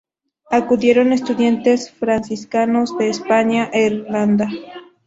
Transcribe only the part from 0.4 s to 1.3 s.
Acudieron